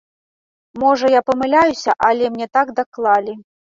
Можа 0.85 1.13
я 1.19 1.23
памыляюся, 1.29 1.97
але 2.11 2.35
мне 2.35 2.53
так 2.61 2.77
даклалі. 2.85 3.43